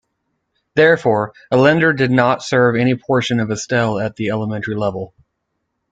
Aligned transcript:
Therefore, 0.73 1.31
Ellender 1.53 1.95
did 1.95 2.09
not 2.09 2.41
serve 2.41 2.75
any 2.75 2.95
portions 2.95 3.39
of 3.39 3.51
Estelle 3.51 3.99
at 3.99 4.15
the 4.15 4.29
elementary 4.31 4.75
level. 4.75 5.13